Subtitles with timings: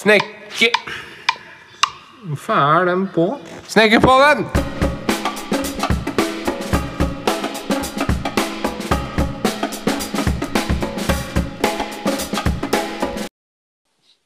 [0.00, 0.70] Snekke...
[2.26, 3.26] Hvorfor er den på?
[3.68, 4.46] Snekke på den!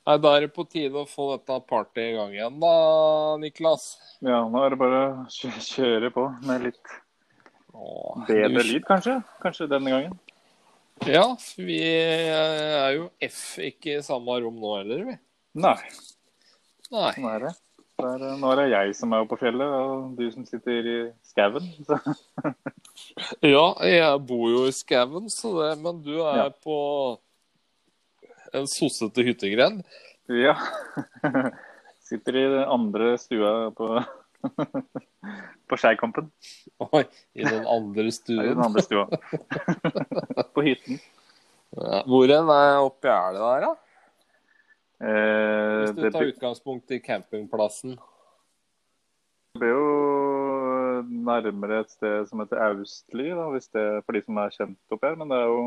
[0.04, 2.72] Nei, Da er det på tide å få dette partyet i gang igjen, da,
[3.40, 3.86] Niklas.
[4.24, 6.92] Ja, nå er det bare å kjø- kjøre på med litt
[7.74, 9.16] Åh, bedre lyd, kanskje.
[9.42, 10.18] Kanskje denne gangen.
[11.08, 11.24] Ja,
[11.58, 15.16] vi er jo F ikke i samme rom nå heller, vi.
[15.54, 15.76] Nei,
[16.90, 17.12] Nei.
[17.14, 17.52] Sånn er det.
[17.94, 20.96] Det er, nå er det jeg som er på fjellet, og du som sitter i
[21.30, 21.68] skauen.
[23.42, 25.28] Ja, jeg bor jo i skauen,
[25.82, 26.48] men du er Ja.
[26.64, 26.76] på
[28.54, 29.82] en sossete hyttegrend.
[30.30, 30.54] ja.
[32.04, 33.86] Sitter i den andre stua på
[35.70, 36.26] på Skeikampen.
[36.84, 37.00] Oi,
[37.34, 39.06] i den andre Nei, I den andre stua.
[40.54, 41.00] på hytten.
[41.74, 43.72] Ja, hvor er oppi gjerdet der, da?
[45.04, 47.96] Eh, Hvis du det tar utgangspunkt i campingplassen.
[49.54, 54.38] Det blir jo nærmere et sted som heter Austli, da, hvis det for de som
[54.40, 55.16] er kjent opp her.
[55.20, 55.64] Men det er jo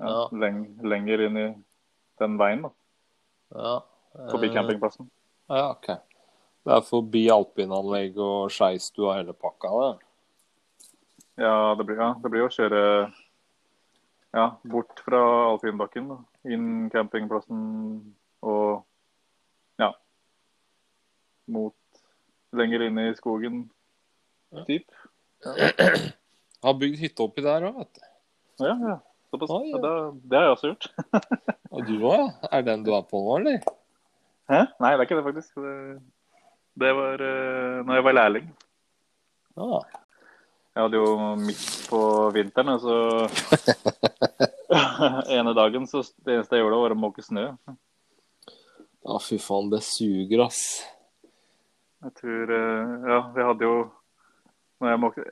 [0.00, 0.28] ja, Ja.
[0.32, 1.48] leng, lenger inn i
[2.18, 2.70] den veien, da.
[3.54, 3.74] Ja.
[4.30, 5.10] Forbi Eh, campingplassen.
[5.50, 5.86] Ja, ok.
[6.64, 10.06] Det er forbi alpinanlegg og skeistua hele pakka, det.
[11.40, 13.12] Ja, det blir, ja, det blir å kjøre
[14.34, 15.20] ja, bort fra
[15.52, 16.18] alpinbakken, da.
[16.48, 17.60] Inn campingplassen
[18.40, 18.84] og
[19.80, 19.90] ja
[21.50, 21.74] mot
[22.56, 23.62] lenger inn i skogen,
[24.66, 24.86] typ.
[26.64, 28.08] Har bygd hytte oppi der òg, vet du.
[28.66, 28.96] Ja, ja.
[29.30, 29.52] Såpass.
[29.54, 29.76] Ah, ja.
[29.76, 29.92] Ja, det,
[30.28, 30.88] det har jeg også gjort.
[31.74, 32.26] Og du òg, ja?
[32.50, 33.62] Er den du er på nå, eller?
[34.50, 34.64] Hæ?
[34.82, 35.62] Nei, det er ikke det, faktisk.
[35.62, 35.74] Det,
[36.82, 38.50] det var uh, når jeg var lærling.
[39.56, 39.80] Ja.
[40.74, 42.00] Jeg hadde jo midt på
[42.34, 42.96] vinteren, og så
[45.36, 47.46] ene dagen så det eneste jeg gjorde, var å måke snø.
[47.70, 50.60] ja, fy faen, det suger, ass.
[52.04, 53.74] Jeg tror eh, Ja, vi hadde jo
[54.80, 55.24] når jeg, måkte,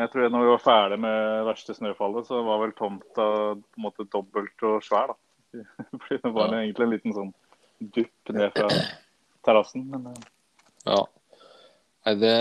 [0.00, 3.26] jeg tror når vi var ferdig med verste snøfallet, så var vel tomta
[3.58, 5.18] på en måte dobbelt og svær, da.
[6.04, 6.62] Fordi det var Ja.
[6.62, 7.34] egentlig en liten sånn
[7.94, 8.70] dupp ned fra
[9.44, 9.84] terrassen.
[9.92, 10.22] Men eh,
[10.88, 11.02] Ja.
[12.06, 12.32] Nei, det,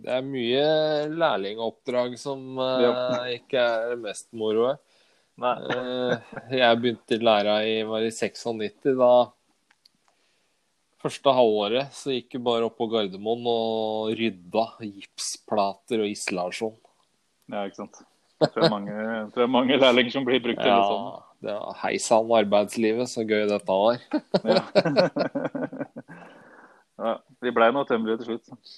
[0.00, 0.64] det er mye
[1.12, 2.94] lærlingoppdrag som Ja.
[3.34, 4.70] ikke er mest moro.
[5.40, 5.54] Nei.
[5.74, 8.92] Eh, jeg begynte i læra i, var i 96.
[8.98, 9.12] Da
[11.00, 16.76] første halvåret så gikk vi bare opp på Gardermoen og rydda gipsplater og isolasjon.
[17.50, 18.02] Ja, ikke sant.
[18.40, 20.84] Jeg tror det er mange, jeg tror er mange lærlinger som blir brukt til det
[20.88, 21.08] sånn.
[21.08, 24.00] Ja, det var hei sann arbeidslivet, så gøy dette var.
[24.44, 24.62] Ja.
[27.04, 27.14] ja,
[27.44, 28.76] vi blei nå tømmerlige til slutt.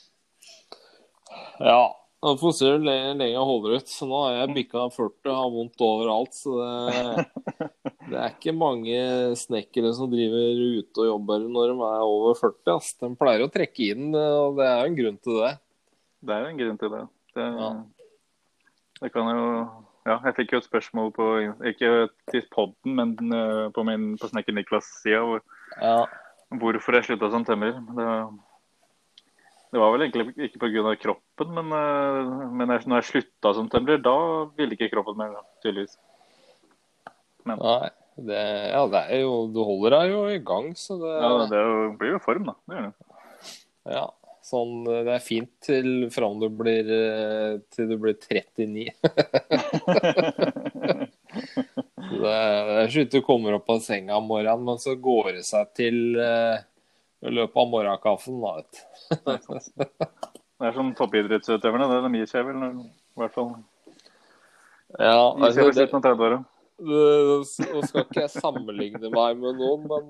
[1.62, 1.82] Ja.
[2.22, 3.88] Vi får se hvor lenge jeg holder ut.
[3.90, 6.36] Så nå har jeg bikka 40 og har vondt overalt.
[6.38, 7.24] Så det,
[8.12, 9.00] det er ikke mange
[9.40, 12.76] snekkere som driver ute og jobber når de er over 40.
[12.76, 12.92] Ass.
[13.02, 15.52] De pleier å trekke inn, og det er jo en grunn til det.
[16.22, 17.02] Det er jo en grunn til det.
[17.34, 17.70] Det, Ja.
[19.02, 19.46] det kan jo
[20.04, 21.26] Ja, jeg fikk jo et spørsmål på
[21.70, 21.90] Ikke
[22.30, 25.42] til podden, men eh, på, min, på Snekker Niklas-sida hvor,
[25.80, 26.06] Ja.
[26.58, 27.78] hvorfor jeg slutta som tømrer.
[27.98, 28.08] Det,
[29.72, 30.90] det var vel egentlig ikke pga.
[31.00, 35.32] kroppen, men, eh, men når jeg slutta som tømrer, da ville ikke kroppen mer,
[35.64, 35.64] tydeligvis.
[35.64, 35.96] tydeligvis.
[37.48, 37.88] Nei,
[38.22, 41.62] det, ja, det er jo Du holder deg jo i gang, så det Ja, det
[41.98, 42.54] blir jo form, da.
[42.68, 42.94] Det gjør det.
[43.96, 44.06] Ja.
[44.42, 48.90] Sånn, det er fint til fram du blir eh, til du blir 39.
[48.90, 51.06] Det
[52.22, 55.70] det er ikke du kommer opp av senga om morgenen, men så går det seg
[55.78, 56.60] til eh,
[57.22, 58.52] i løpet av morgenkaffen, da.
[60.62, 61.88] Det er som toppidrettsutøverne.
[61.90, 63.52] Det de gir seg vel, i hvert fall.
[64.98, 66.40] Ja, Gir seg altså, vel det, slutten av 30-åra.
[66.82, 67.04] det,
[67.72, 70.04] Nå skal ikke jeg sammenligne meg med noen, men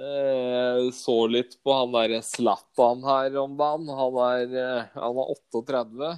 [0.00, 3.88] eh, så litt på han derre Zlatan her om dagen.
[4.00, 6.12] Han er, eh, han er 38.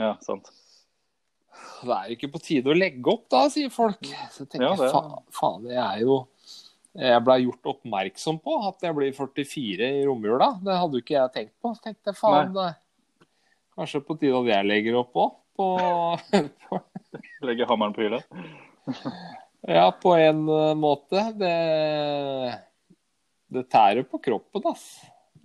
[0.00, 0.50] Ja, sant.
[1.82, 4.06] Det er ikke på tide å legge opp, da, sier folk.
[4.32, 6.22] Så tenker Ja, det jeg er- faen, faen, jeg er jo
[6.92, 10.50] Jeg blei gjort oppmerksom på at jeg blir 44 i romjula.
[10.60, 11.72] Det hadde jo ikke jeg tenkt på.
[11.72, 12.72] Så tenkte jeg faen, det
[13.76, 15.38] kanskje på tide at jeg legger opp òg.
[15.52, 15.66] På,
[16.64, 16.78] på,
[17.44, 18.20] Legge hammeren på hylla.
[19.76, 21.26] ja, på en eh, måte.
[21.36, 21.56] Det
[23.52, 24.86] Det tærer på kroppen, ass.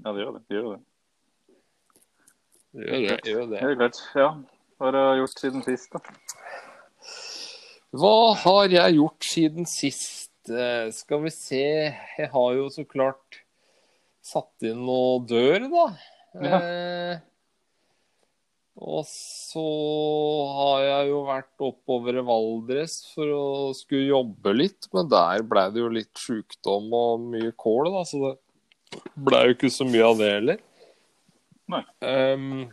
[0.04, 0.44] Ja, det gjør det.
[0.48, 0.84] det, gjør det.
[2.72, 3.32] Det gjør det.
[3.32, 3.64] Gjør det.
[3.66, 4.00] Helt klart.
[4.16, 4.30] Ja.
[4.78, 6.00] Hva har du gjort siden sist, da?
[7.98, 8.16] Hva
[8.46, 10.27] har jeg gjort siden sist?
[10.50, 11.62] Eh, Skal vi se
[11.92, 13.42] Jeg har jo så klart
[14.28, 15.86] satt inn noe dør, da.
[16.44, 16.58] Ja.
[16.60, 17.20] Eh,
[18.78, 19.64] Og så
[20.54, 25.64] har jeg jo vært oppover i Valdres for å skulle jobbe litt, men der ble
[25.74, 30.06] det jo litt sjukdom og mye kål, da, så det ble jo ikke så mye
[30.12, 30.62] av det heller.
[31.74, 31.82] Nei.
[32.06, 32.68] Ehm,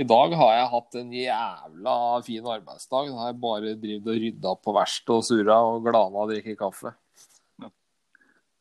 [0.00, 1.94] I dag har jeg hatt en jævla
[2.24, 3.10] fin arbeidsdag.
[3.10, 6.54] Da har jeg bare drevet og rydda på verkstedet og surra og glana og drikke
[6.60, 6.94] kaffe.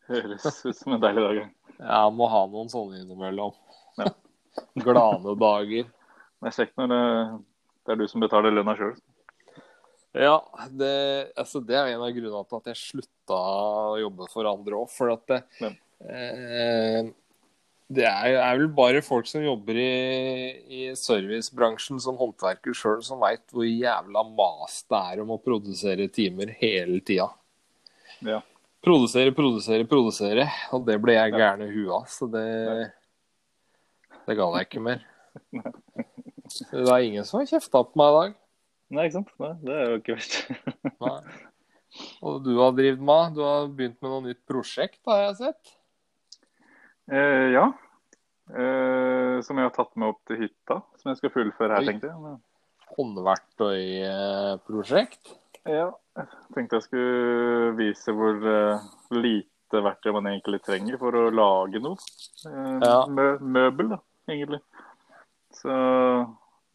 [0.09, 1.39] Høres ut som en deilig dag.
[1.79, 3.53] Jeg må ha noen sånne innimellom.
[4.01, 4.09] Ja.
[4.87, 5.87] Glane dager.
[6.39, 7.01] Det er kjekt når det,
[7.85, 8.97] det er du som betaler lønna sjøl.
[10.17, 10.39] Ja,
[10.73, 10.91] det,
[11.37, 13.37] altså det er en av grunnene til at jeg slutta
[13.93, 14.89] å jobbe for andre òg.
[14.91, 15.69] For at det, Ja.
[16.09, 17.11] eh,
[17.89, 19.89] det er, er vel bare folk som jobber i,
[20.69, 26.05] i servicebransjen som håndverker sjøl, som veit hvor jævla mas det er om å produsere
[26.13, 27.31] timer hele tida.
[28.25, 28.43] Ja.
[28.85, 30.45] Produsere, produsere, produsere.
[30.75, 32.45] Og det ble jeg gæren i huet av, så det
[34.29, 35.01] Det ga jeg ikke mer.
[36.49, 38.31] Det er ingen som har kjefta på meg i dag.
[38.89, 39.33] Nei, ikke sant?
[39.37, 40.39] Nei, det er jo ikke verst.
[41.05, 41.17] Nei.
[42.25, 43.35] Og du har drevet med?
[43.35, 45.75] Du har begynt med noe nytt prosjekt, har jeg sett?
[47.11, 47.65] Eh, ja.
[48.49, 51.87] Eh, som jeg har tatt med opp til hytta, som jeg skal fullføre her, Oi.
[51.91, 52.17] tenkte jeg.
[52.97, 55.23] Håndverktøyprosjekt?
[55.69, 58.81] Ja, jeg tenkte jeg skulle vise hvor uh,
[59.13, 61.97] lite verktøy man egentlig trenger for å lage noe.
[62.47, 63.05] Uh, Ja.
[63.05, 63.99] mø møbel, da,
[64.31, 64.61] egentlig.
[65.53, 65.69] Så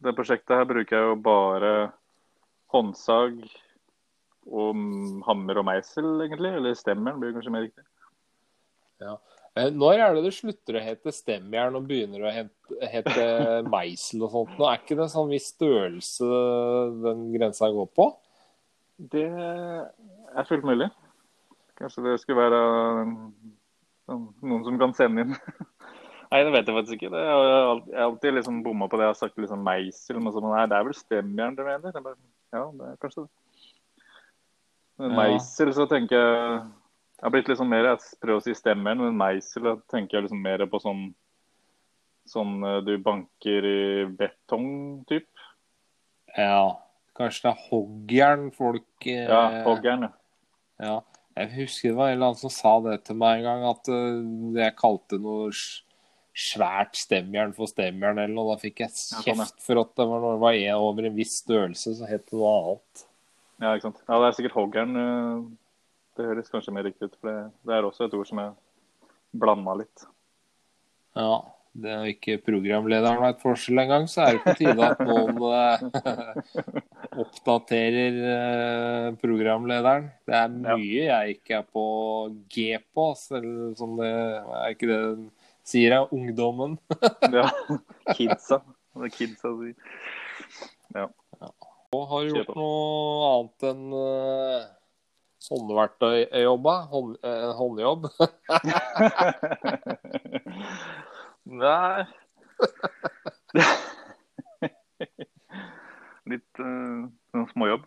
[0.03, 1.71] det prosjektet her bruker jeg jo bare
[2.73, 3.33] håndsag
[4.45, 6.51] og mm, hammer og meisel, egentlig.
[6.59, 7.85] Eller stemmeren blir kanskje mer riktig.
[9.01, 9.17] Eh,
[9.55, 13.27] Når er det det slutter å hete stemjern og begynner å hete, hete
[13.73, 14.57] meisel og sånt?
[14.59, 16.27] Nå er ikke det sånn viss størrelse
[17.05, 18.09] den grensa går på?
[18.99, 20.89] Det er fullt mulig.
[21.79, 22.59] Kanskje det skulle være
[24.11, 25.33] noen som kan sende inn.
[26.31, 27.15] Nei, det vet jeg faktisk ikke.
[27.15, 29.05] Jeg har alltid- liksom bomma på det.
[29.05, 31.99] Jeg har sagt liksom meisel, men sånn, nei, det er vel stemjern du mener?
[32.01, 32.17] Bare,
[32.51, 33.29] ja, det er kanskje det.
[34.99, 36.59] Men meisel, så tenker jeg
[37.15, 40.27] Jeg har blitt liksom mer Jeg prøver å si stemmeren, men meisel da tenker jeg
[40.27, 41.07] liksom mer på sånn
[42.25, 45.27] Sånn eh, du banker i betong, typ.
[46.33, 46.81] Ja.
[47.13, 50.07] Kanskje det er hoggjern folk eh, Ja, hoggjern,
[50.81, 50.95] ja.
[51.35, 53.89] Jeg husker det var en eller annen som sa det til meg en gang, at
[53.91, 55.49] uh, jeg kalte noe
[56.35, 58.55] svært stemjern for stemjern eller noe.
[58.55, 61.17] Da fikk jeg sånn, kjeft for at det var, når det var en over en
[61.17, 63.05] viss størrelse, så het det noe annet.
[63.59, 64.01] Ja, ikke sant.
[64.07, 64.97] Ja, det er sikkert hoggjern.
[64.99, 65.45] eh,
[66.15, 67.17] Det høres kanskje mer riktig ut.
[67.19, 68.55] For det, det er også et ord som er
[69.35, 70.07] blanda litt.
[71.17, 71.43] Ja.
[71.75, 75.81] Det er ikke programlederen veit forskjell engang, så er det på tide at noen eh,
[77.25, 80.07] oppdaterer eh, programlederen.
[80.23, 81.83] Det er mye jeg ikke er på
[82.47, 85.27] G på, selv som det er ikke det den
[85.67, 86.79] sier, er ungdommen.
[87.35, 87.49] Ja,
[88.15, 88.61] kidsa.
[88.95, 89.75] Det er kidsa si.
[91.91, 94.65] Og har du gjort noe annet enn uh,
[95.51, 96.75] håndverktøyjobba?
[96.91, 98.01] Hånd, eh, håndjobb?
[101.63, 102.05] Nei
[106.25, 107.05] Litt uh,
[107.51, 107.83] småjobb.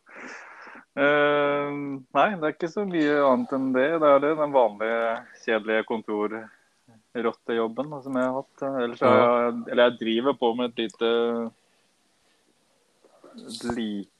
[0.99, 1.71] Uh,
[2.15, 4.01] nei, det er ikke så mye annet enn det.
[4.03, 8.57] Det er det den vanlige, kjedelige kontorrottejobben som jeg har hatt.
[8.85, 9.13] Ellers jeg,
[9.73, 11.09] eller jeg driver på med et lite
[13.39, 14.18] et lite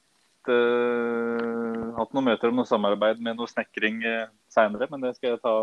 [1.99, 5.41] Hatt noen møter om noe samarbeid med noe snekring uh, seinere, men det skal jeg
[5.43, 5.55] ta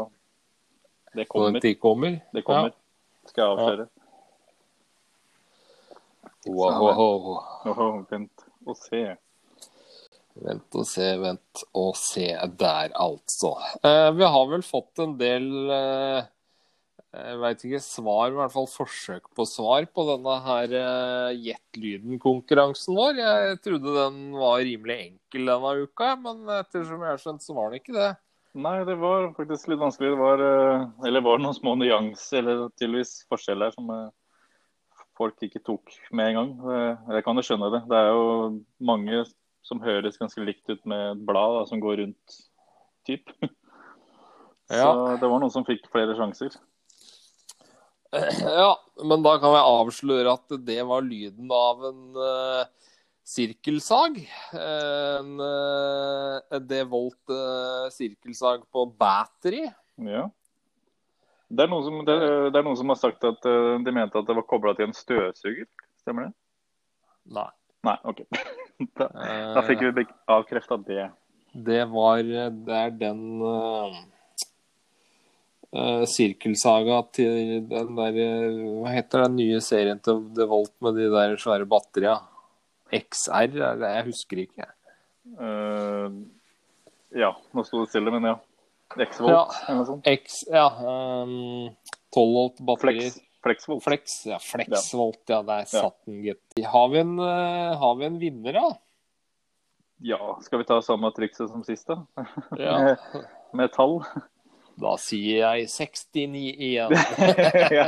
[1.17, 1.57] Det kommer.
[1.57, 2.19] den tid kommer?
[2.33, 2.75] Det kommer.
[3.27, 3.87] Skal jeg avsløre.
[6.47, 7.39] Wow, wow, wow.
[7.67, 9.03] Wow, vent og se.
[10.37, 12.29] Vent og se, vent og se
[12.61, 13.55] der, altså.
[13.83, 16.29] Uh, vi har vel fått en del eh,
[17.17, 20.77] jeg veit ikke, svar, i hvert fall forsøk på svar på denne her
[21.35, 23.19] Jet-lyden-konkurransen vår.
[23.23, 27.73] Jeg trodde den var rimelig enkel denne uka, men ettersom jeg har skjønt, så var
[27.73, 28.13] den ikke det.
[28.57, 30.15] Nei, det var faktisk litt vanskelig.
[30.15, 34.15] Det var, eh, eller var noen små nyanser eller tydeligvis forskjeller som eh,
[35.19, 36.55] folk ikke tok med en gang.
[36.73, 37.83] Eh, Jeg kan jo skjønne det.
[37.91, 39.27] Det er jo mange
[39.67, 42.41] som høres ganske likt ut med et blad da, som går rundt,
[43.09, 43.29] typ.
[44.67, 44.89] Ja.
[44.89, 46.57] Så det var noen som fikk flere sjanser.
[48.61, 48.73] Ja,
[49.05, 52.93] men da kan jeg avsløre at det var lyden av en uh,
[53.27, 54.19] sirkelsag.
[54.57, 59.67] En uh, devolt uh, sirkelsag på battery.
[60.07, 60.27] Ja.
[61.47, 62.17] Det er, som, det,
[62.51, 64.89] det er noen som har sagt at eh, de mente at det var kobla til
[64.89, 65.69] en støvsuger.
[66.03, 66.33] Stemmer det?
[67.37, 67.51] Nei.
[67.87, 68.25] Nei, OK.
[68.99, 69.07] Da,
[69.57, 71.07] da fikk vi avkrefta det.
[71.65, 73.23] Det var Det er den
[75.73, 81.11] eh, sirkelsaga til den der eh, Hva heter den nye serien til DeVolt med de
[81.13, 82.19] der svære batteria?
[82.95, 83.57] XR?
[83.83, 84.69] Jeg husker ikke.
[85.27, 86.23] Uh,
[87.19, 88.37] ja, nå sto det stille, men ja.
[88.95, 89.41] X-Volt Ja.
[89.67, 90.07] eller noe sånt.
[90.07, 90.69] X, ja.
[90.79, 91.75] Um,
[92.15, 93.11] 12 volt batterier.
[93.11, 93.23] Flex.
[93.47, 93.85] Flexvolt.
[93.85, 94.39] Flex, ja.
[94.43, 95.43] Flexvolt, ja.
[95.47, 96.43] Der satt den, gitt.
[96.67, 98.71] Har vi en, eh, har vi en vinner, da?
[100.03, 102.03] Ja, skal vi ta samme trikset som sist, da?
[102.59, 102.97] Ja.
[103.57, 104.01] Med tall?
[104.77, 106.93] Da sier jeg 69 igjen.
[107.79, 107.87] ja.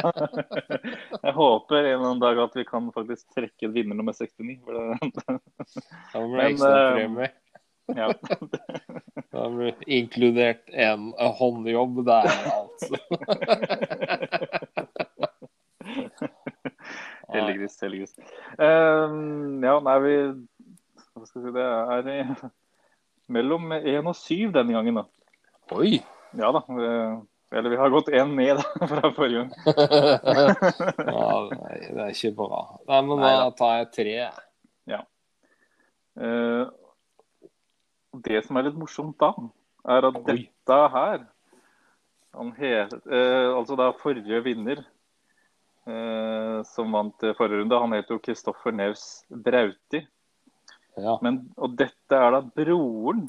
[1.21, 4.57] Jeg håper en eller annen dag at vi kan faktisk trekke vinner nummer 69.
[4.65, 4.81] For det,
[6.15, 7.29] Da blir det ekstrapremie.
[7.29, 7.35] ekstra eh,
[7.97, 8.09] ja.
[9.37, 12.97] Da blir det inkludert en håndjobb der, altså.
[17.29, 18.15] Heldiggris, heldiggris.
[18.59, 20.15] Um, ja, nei, vi
[21.19, 22.51] Hva skal vi si, det er i-
[23.37, 25.05] mellom én og syv denne gangen, da.
[25.77, 25.99] Oi!
[26.37, 26.63] Ja da.
[27.49, 29.53] Eller vi har gått én ned fra forrige gang.
[31.09, 32.61] Ja, nei, det er ikke bra.
[32.91, 34.19] Nei, men da tar jeg tre.
[34.89, 35.01] Ja.
[38.29, 39.33] det som er litt morsomt da,
[39.89, 40.25] er at Oi.
[40.29, 41.27] dette her
[42.39, 44.83] han het, eh, Altså da forrige vinner
[45.89, 50.05] eh, som vant eh, forrige runde, han het jo Kristoffer Naus Brauti.
[50.99, 51.17] Ja.
[51.23, 53.29] Men, og dette er da broren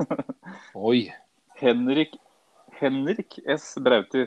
[0.90, 1.08] Oi.
[1.60, 2.16] Henrik
[2.80, 3.74] Henrik S.
[3.82, 4.26] Brauti.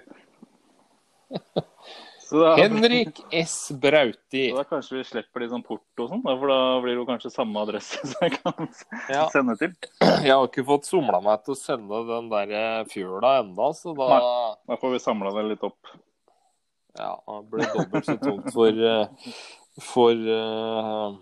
[2.24, 3.72] Så da, Henrik S.
[3.82, 4.50] Brauti.
[4.50, 7.32] så da kanskje vi slipper sånn port og sånn, for da blir det jo kanskje
[7.34, 8.70] samme adresse som jeg kan
[9.12, 9.74] Ja, sende til.
[10.02, 13.94] jeg har ikke fått somla meg til å sende den der eh, fjøla enda, så
[13.98, 14.08] da
[14.70, 15.92] Da får vi samla det litt opp.
[16.98, 19.36] ja, det blir dobbelt så tungt for, eh,
[19.82, 21.14] for uh,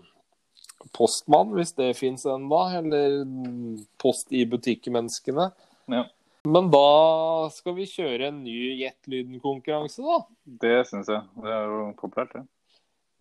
[0.96, 3.20] postmann, hvis det fins enda, Eller
[4.00, 5.50] post i butikkmenneskene.
[5.90, 6.04] Ja.
[6.44, 10.16] Men da skal vi kjøre en ny Gjett lyden-konkurranse, da.
[10.64, 11.22] Det syns jeg.
[11.42, 12.46] Det er jo populært, det.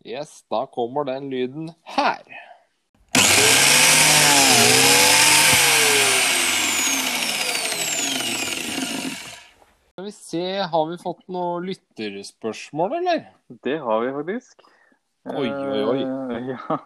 [0.05, 2.25] Yes, da kommer den lyden her.
[9.91, 13.27] Skal vi se, har vi fått noen lytterspørsmål, eller?
[13.61, 14.63] Det har vi faktisk.
[15.29, 15.99] Oi, oi, oi.
[16.01, 16.79] Eh, ja.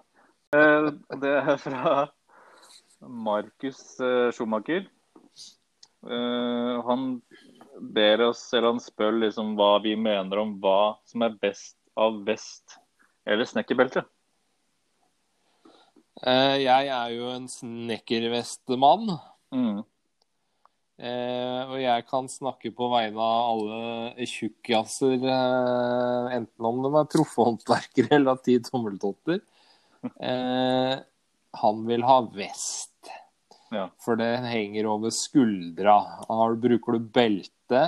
[0.57, 0.89] Eh,
[1.21, 1.93] Det er fra
[2.99, 4.89] Markus eh, Schumacher.
[6.05, 7.21] Eh, Han
[7.79, 12.21] ber oss, eller han spør liksom hva vi mener om hva som er best av
[12.27, 12.77] vest
[13.25, 14.05] eller snekkerbelte.
[16.23, 19.17] Uh, Jeg er jo en snekkervestemann.
[19.51, 19.83] Mm.
[20.95, 27.09] Uh, og jeg kan snakke på vegne av alle tjukkaser, uh, enten om de er
[27.11, 29.41] proffe håndverkere eller har ti tommeltotter.
[30.15, 30.95] Uh,
[31.61, 33.11] han vil ha vest,
[33.73, 33.87] Ja.
[34.01, 35.97] for det henger over skuldra.
[36.29, 37.81] Har, bruker du belte,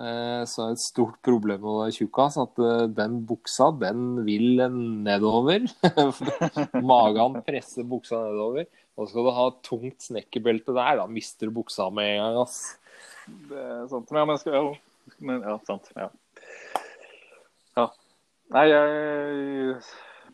[0.00, 3.70] eh, så er det et stort problem med å være tjukkas at eh, den buksa,
[3.80, 4.64] den vil
[5.04, 5.68] nedover.
[6.92, 8.68] Magen presser buksa nedover.
[8.94, 12.58] Og skal du ha tungt snekkerbelte der, da mister du buksa med en gang, ass.
[13.26, 14.10] Det er sant.
[14.10, 15.90] Men ja, men skal, ja, men, ja sant.
[15.98, 16.08] Ja.
[17.80, 17.86] ja.
[18.54, 19.78] Nei, jeg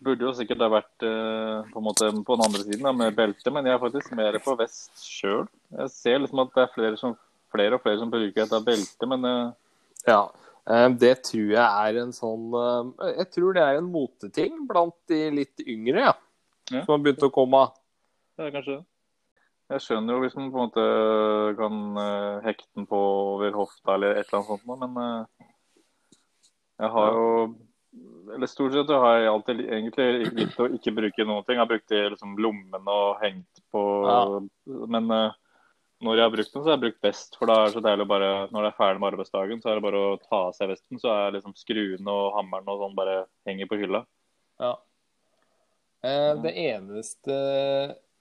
[0.00, 3.16] burde jo sikkert ha vært eh, på en måte på den andre siden da, med
[3.18, 5.46] belte, men jeg er faktisk mer på vest sjøl.
[5.76, 7.16] Jeg ser liksom at det er flere, som,
[7.52, 9.50] flere og flere som bruker dette beltet, men eh,
[10.08, 10.20] Ja.
[10.66, 12.46] eh, Det tror jeg er en sånn
[13.18, 16.14] Jeg tror det er en moteting blant de litt yngre, ja.
[16.70, 16.84] Ja.
[16.86, 17.64] Som har begynt å komme.
[18.38, 18.84] Ja, kanskje det.
[19.70, 20.84] Jeg skjønner jo hvis man på en måte
[21.58, 21.74] kan
[22.42, 22.98] hekte den på
[23.36, 25.26] over hofta eller et eller annet sånt, men
[26.80, 27.26] jeg har jo
[28.34, 31.56] Eller stort sett har jeg alltid egentlig likt å ikke bruke noen ting.
[31.56, 33.82] Jeg har brukt det i liksom lommene og hengt på
[34.92, 35.32] Men uh,
[36.00, 37.34] når jeg har brukt den, så har jeg brukt vest.
[37.36, 39.72] For da er det så deilig å bare Når det er ferdig med arbeidsdagen, så
[39.72, 41.00] er det bare å ta av seg vesten.
[41.02, 43.18] Så er liksom skruene og hammeren og sånn bare
[43.48, 44.04] henger på hylla.
[44.62, 44.72] Ja.
[46.06, 47.36] Eh, Det eneste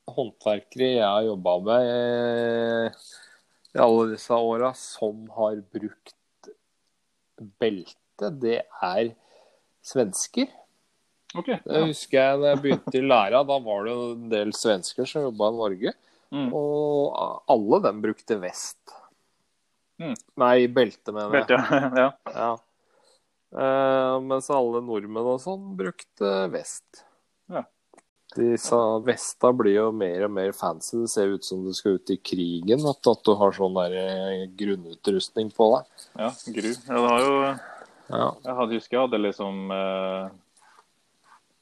[0.09, 3.07] håndverkere jeg har jobba med eh,
[3.77, 6.49] i alle disse åra som har brukt
[7.61, 9.13] belte, det er
[9.85, 10.49] svensker.
[11.37, 11.49] OK.
[11.61, 13.43] Det husker jeg da jeg begynte i læra.
[13.45, 15.93] Da var det en del svensker som jobba i Norge.
[16.33, 16.49] Mm.
[16.53, 18.95] Og alle dem brukte vest.
[19.99, 20.15] Mm.
[20.39, 21.49] Nei, belte, mener jeg.
[21.49, 22.09] Belte, ja.
[22.33, 22.49] Ja.
[23.49, 27.03] Uh, mens alle nordmenn og sånn brukte vest.
[27.49, 27.63] Ja.
[28.35, 30.99] De sa Vesta blir jo mer og mer fancy.
[31.01, 32.85] Det ser ut som du skal ut i krigen.
[32.89, 36.07] At, at du har sånn der eh, grunnutrustning på deg.
[36.21, 36.31] ja.
[36.57, 36.71] Gru.
[36.73, 37.35] Ja, det har jo
[38.09, 38.29] Ja.
[38.43, 40.29] Jeg hadde, husker jeg hadde liksom eh,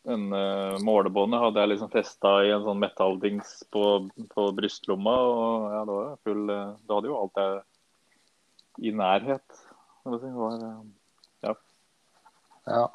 [0.08, 3.84] en eh, målebåndet hadde jeg liksom festa i en sånn metalldings på,
[4.32, 5.16] på brystlomma.
[5.32, 7.58] Og ja, det var full eh, hadde jo alt jeg
[8.88, 9.66] i nærhet.
[10.08, 10.64] Det var,
[11.44, 11.54] ja.
[12.68, 12.88] Ja.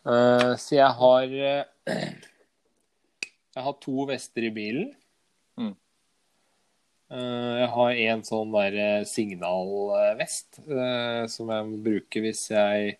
[0.00, 1.92] Uh, så jeg har uh,
[3.50, 4.92] Jeg har to vester i bilen.
[7.10, 12.92] Eh, jeg har en sånn der eh, signalvest eh, som jeg bruker hvis jeg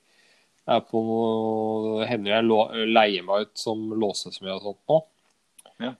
[0.70, 4.98] er på noe hender jeg leier meg ut som låsesmed og sånt nå.
[5.86, 5.92] Ja.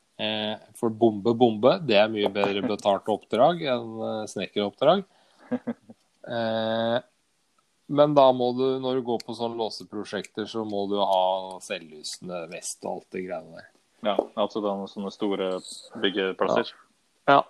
[0.76, 5.00] For bombe, bombe, det er mye bedre betalt oppdrag enn snekkeroppdrag.
[7.96, 12.44] Men da må du, når du går på sånne låseprosjekter, så må du ha selvlysende
[12.52, 13.72] vest og alt det greiene der.
[14.12, 15.48] ja, altså da sånne store
[16.04, 16.68] byggeplasser.
[16.68, 16.89] Ja,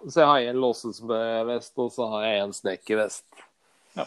[0.07, 3.27] så jeg har en låsesmedvest, og så har jeg en snekkervest.
[3.99, 4.07] Ja.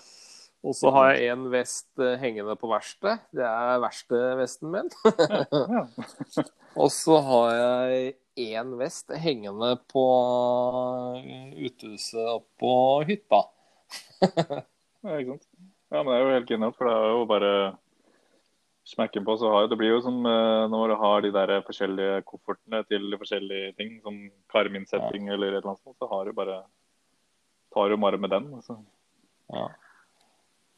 [0.63, 3.20] Og så har jeg en vest eh, hengende på verkstedet.
[3.36, 4.92] Det er verkstedvesten min.
[5.03, 5.86] Ja.
[6.84, 10.06] Og så har jeg én vest hengende på
[11.53, 12.75] utehuset oppå
[13.10, 13.44] hytta.
[15.03, 15.48] Ja, ikke sant.
[15.92, 17.50] Ja, men det er jo helt genialt, for det er jo bare
[18.94, 19.36] smekken på.
[19.38, 23.18] så har Det blir jo som eh, når du har de der forskjellige koffertene til
[23.20, 24.20] forskjellige ting, som
[24.54, 26.64] karminsetting eller et eller annet sånt, så har du bare
[27.74, 28.52] tar du bare med den.
[28.54, 28.78] Altså.
[29.54, 29.70] Ja.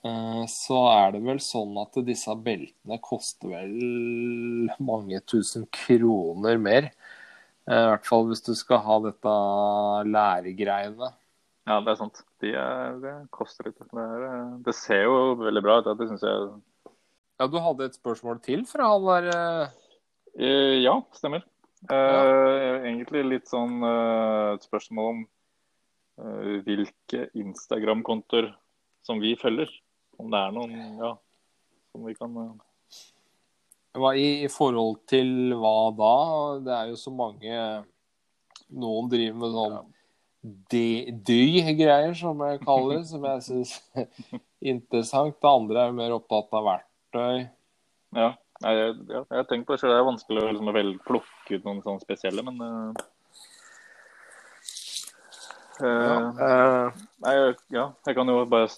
[0.05, 6.91] Eh, Så er det vel sånn at disse beltene koster vel mange tusen kroner mer.
[7.65, 9.35] Eh, I hvert fall hvis du skal ha dette
[10.11, 11.11] læregreiene.
[11.65, 12.21] Ja, det er sant.
[12.43, 13.79] De er, det koster litt.
[13.81, 14.05] Det,
[14.67, 15.89] det ser jo veldig bra ut.
[15.97, 16.51] Det syns jeg
[17.35, 19.31] Ja, du hadde et spørsmål til fra han der
[20.35, 21.43] Eh, Ja, stemmer.
[21.91, 25.19] Eh, Egentlig litt sånn uh, et spørsmål om
[26.19, 28.49] uh, hvilke Instagram-kontoer
[29.05, 29.69] som vi følger.
[30.19, 31.11] Om det er noen ja,
[31.91, 32.33] som vi kan
[33.95, 36.15] hva, i, forhold til hva da?
[36.63, 37.59] Det er jo så mange
[38.75, 39.83] Noen driver med sånn ja.
[40.73, 44.07] dy-greier, som jeg kaller det, som jeg syns er
[44.73, 45.37] interessant.
[45.37, 46.94] Det andre er jo mer opptatt av verktøy.
[48.15, 48.31] Ja.
[48.63, 49.93] Nei, jeg, ja, jeg tenker på det selv.
[49.93, 53.05] Det er vanskelig å liksom, vel plukke ut noen sånne spesielle, men uh,
[55.81, 56.17] uh, ja.
[56.39, 57.35] Uh, Nei,
[57.75, 58.71] ja, jeg kan jo bare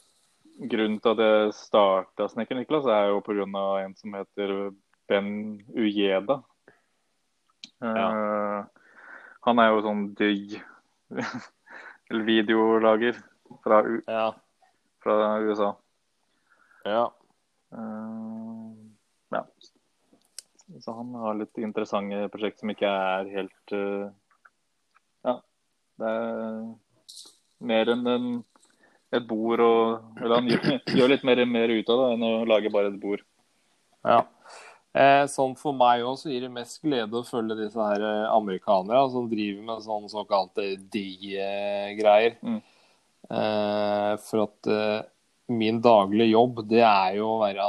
[0.58, 3.46] Grunnen til at jeg starta Snekker Niklas, er jo pga.
[3.84, 4.54] en som heter
[5.06, 5.28] Ben
[5.78, 6.40] Ujeda.
[7.78, 8.66] Ja.
[9.46, 10.56] han er jo sånn digg
[12.32, 13.20] videolager
[13.62, 14.32] fra, ja.
[15.06, 15.70] fra USA.
[16.90, 17.06] ja.
[17.74, 18.72] Eh,
[19.36, 19.44] ja.
[20.80, 24.08] Så han har litt interessante prosjekt som ikke er helt eh,
[25.28, 25.40] Ja.
[25.98, 26.60] Det er
[27.68, 28.30] mer enn en,
[29.16, 32.34] et bord og Eller han gjør, gjør litt mer, mer ut av det enn å
[32.50, 33.24] lage bare et bord.
[34.08, 34.22] Ja.
[34.98, 38.96] Eh, sånn for meg òg så gir det mest glede å følge disse her amerikanerne
[38.98, 42.38] amerikanere som driver med sånne såkalte de-greier.
[42.42, 42.62] Mm.
[43.28, 45.06] Eh, for at eh,
[45.48, 47.68] min daglige jobb, det er jo å være,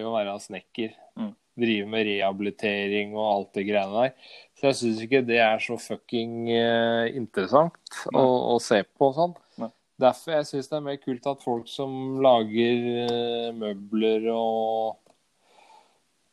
[0.00, 0.94] jo å være snekker.
[1.18, 1.32] Mm.
[1.56, 4.34] Drive med rehabilitering og alt det greiene der.
[4.56, 9.34] Så jeg syns ikke det er så fucking eh, interessant å, å se på sånn.
[9.60, 9.70] Nei.
[10.00, 14.98] Derfor jeg syns det er mer kult at folk som lager eh, møbler og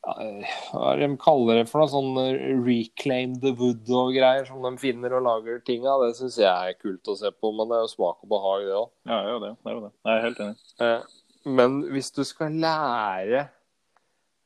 [0.04, 1.92] hva er det de kaller det for noe?
[1.92, 6.04] Sånn eh, reclaim the wood og greier som de finner og lager ting av.
[6.04, 8.66] Det syns jeg er kult å se på, men det er jo smak og behag,
[8.68, 8.90] det òg.
[9.08, 9.94] Ja, ja, det, det er jo det.
[10.04, 10.58] Jeg er helt enig.
[11.44, 13.46] Men hvis du skal lære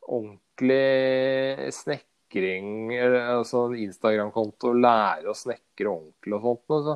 [0.08, 6.96] ordentlig snekring, altså en Instagram-konto, lære å snekre ordentlig og sånt, noe, så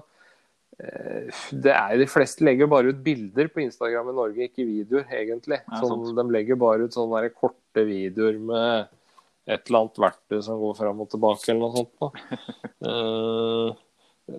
[0.85, 5.09] eh, det er, De fleste legger bare ut bilder på Instagram i Norge, ikke videoer,
[5.17, 5.61] egentlig.
[5.65, 7.33] Ja, Sånn, de legger bare ut sånne der
[7.71, 8.87] korte videoer med
[9.47, 12.27] et eller annet verktøy som går fram og tilbake, eller noe sånt.
[12.81, 13.75] Eh,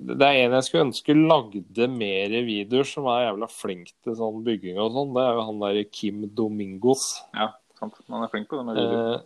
[0.03, 4.41] det er en jeg skulle ønske lagde mer videoer, som er jævla flink til sånn
[4.43, 5.13] bygging og sånn.
[5.15, 7.05] Det er jo han der Kim Domingos.
[7.37, 8.01] Ja, sant.
[8.09, 9.23] Han er flink på det med videoer.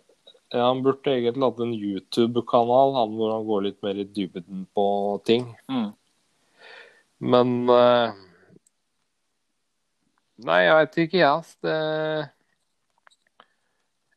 [0.52, 4.66] Ja, han burde egentlig hatt en YouTube-kanal han hvor han går litt mer i dybden
[4.76, 4.86] på
[5.28, 5.48] ting.
[5.72, 5.88] Mm.
[7.32, 8.22] Men eh,
[10.44, 11.40] Nei, jeg veit ikke, jeg.
[11.40, 11.56] Yes.
[11.64, 11.80] Det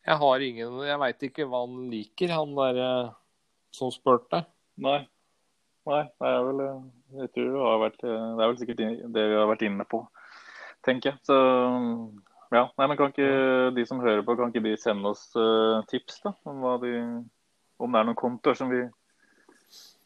[0.09, 2.89] Jeg har ingen Jeg veit ikke hva han liker, han derre
[3.75, 4.41] som spurte.
[4.81, 5.03] Nei.
[5.89, 6.87] Nei, det er vel eh,
[7.21, 8.81] Jeg tror det har vært eh, Det er vel sikkert
[9.15, 10.01] det vi har vært inne på,
[10.85, 11.21] tenker jeg.
[11.29, 11.37] Så
[12.49, 12.63] ja.
[12.77, 16.23] Nei, men kan ikke de som hører på, kan ikke de sende oss eh, tips
[16.25, 16.93] da, om de
[17.79, 18.81] Om det er noen kontoer som vi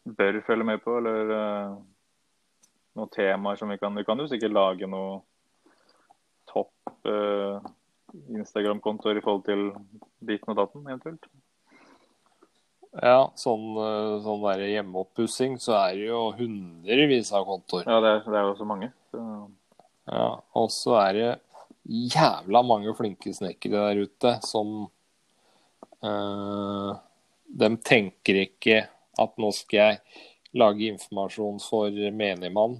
[0.04, 1.76] bør følge med på, eller eh,
[3.00, 5.22] noen temaer som vi kan Vi kan jo sikkert lage noe
[6.52, 7.72] topp eh,
[8.34, 9.66] Instagram-kontoer i forhold til
[10.24, 11.26] biten og datten, eventuelt.
[12.94, 17.88] Ja, sånn, eh, sånn der hjemmeoppussing, så er det jo hundrevis av kontoer.
[17.88, 18.92] Ja, det er, det er jo så mange.
[19.10, 19.24] Så,
[20.04, 20.28] Ja,
[20.60, 21.30] og så er det
[21.88, 24.86] jævla mange flinke snekkere der ute som
[26.04, 26.92] øh,
[27.44, 28.78] De tenker ikke
[29.20, 30.00] at nå skal jeg
[30.54, 32.78] lage informasjon for menigmann.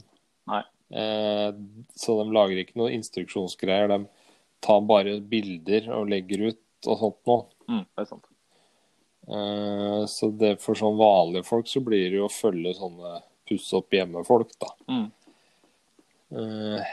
[0.50, 0.62] Nei.
[0.94, 1.50] Eh,
[1.96, 3.90] så de lager ikke noe instruksjonsgreier.
[3.90, 4.23] De
[4.64, 7.44] tar bare bilder og legger ut og sånt noe.
[7.68, 8.26] Mm, det er sant.
[9.24, 13.76] Uh, så det for sånn vanlige folk så blir det jo å følge sånne pusse
[13.78, 14.72] opp hjemme-folk, da.
[14.90, 15.06] Mm.
[16.34, 16.92] Uh,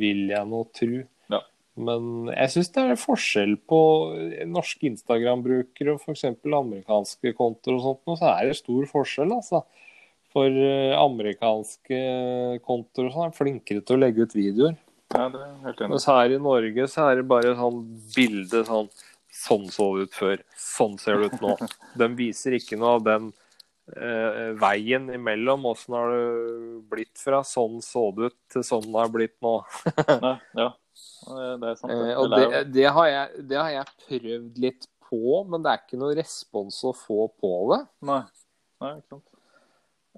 [0.00, 1.02] vil jeg nå tro.
[1.32, 1.40] Ja.
[1.80, 3.80] Men jeg syns det er forskjell på
[4.50, 6.26] norske Instagram-brukere og f.eks.
[6.44, 9.64] amerikanske kontoer og sånt, og så er det stor forskjell, altså.
[10.30, 11.96] For eh, amerikanske
[12.62, 14.76] kontoer og sånn er flinkere til å legge ut videoer.
[15.10, 15.92] Ja, det er helt enig.
[15.94, 17.80] Mens her i Norge så er det bare sånn
[18.16, 18.90] bilde sånn
[19.40, 20.40] Sånn så det ut før.
[20.58, 21.52] Sånn ser det ut nå.
[22.00, 23.28] De viser ikke noe av den
[23.94, 25.64] eh, veien imellom.
[25.70, 26.24] Åssen har det
[26.90, 29.54] blitt fra sånn så det ut til sånn det har blitt nå.
[30.26, 30.68] Nei, ja,
[31.62, 31.94] det er sant.
[31.94, 35.82] Eh, og det, det, har jeg, det har jeg prøvd litt på, men det er
[35.86, 37.80] ikke noe respons å få på det.
[38.10, 38.22] Nei.
[38.82, 39.26] Nei, ikke sant.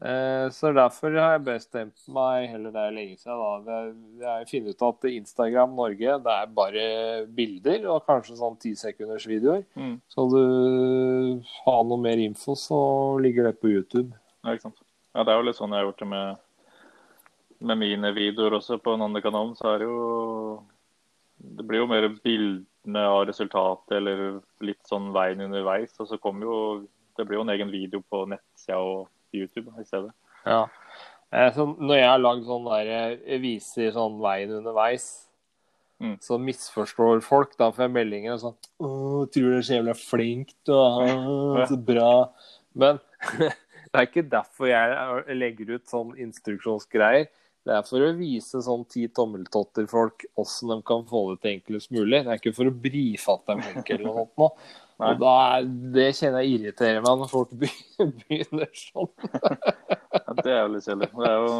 [0.03, 3.67] Eh, så derfor har jeg bestemt meg heller det er lenge siden.
[3.67, 3.77] Da.
[4.19, 6.87] Jeg har funnet ut at Instagram Norge det er bare
[7.37, 8.83] bilder og kanskje sånn tisekundersvideoer.
[8.83, 9.63] sekunders videoer.
[9.79, 10.01] Mm.
[10.11, 12.81] Så du har noe mer info, så
[13.23, 14.11] ligger det på YouTube.
[14.43, 14.83] Ja, ikke sant.
[15.13, 16.43] Ja, det er jo litt sånn jeg har gjort det med,
[17.71, 19.55] med mine videoer også på den andre kanalen.
[19.55, 20.03] Så er det jo
[21.43, 25.95] Det blir jo mer bildene av resultatet eller litt sånn veien underveis.
[26.01, 26.61] Og så kommer jo
[27.15, 30.13] Det blir jo en egen video på nettsida og YouTube i stedet.
[30.47, 30.67] Ja.
[31.33, 35.29] Eh, så når jeg har lagd sånn der viser sånn veien underveis,
[36.03, 36.17] Mm.
[36.19, 37.53] så misforstår folk.
[37.57, 38.89] Da får jeg meldinger sånn Å,
[39.31, 40.73] tror du er så jævla flink, du.
[41.71, 42.09] Så bra.
[42.75, 42.99] Men
[43.39, 47.29] det er ikke derfor jeg legger ut sånn instruksjonsgreier.
[47.63, 51.93] Det er for å vise sånn ti tommeltotter-folk åssen de kan få det til enklest
[51.95, 52.25] mulig.
[52.25, 54.67] Det er ikke for å brife at de er flinke eller noe sånt.
[55.03, 55.09] Nei.
[55.11, 55.65] Og da er,
[55.97, 59.11] det kjenner jeg irriterer meg når folk begynner sånn.
[59.27, 61.09] Ja, det er jo litt kjedelig.
[61.17, 61.57] Det er jo,